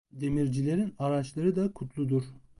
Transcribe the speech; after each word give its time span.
Demircilerin 0.11 0.93
araçları 0.99 1.55
da 1.55 1.71
kutludur. 1.73 2.23